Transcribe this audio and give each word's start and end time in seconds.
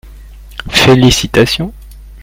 Félicitations. 0.71 1.71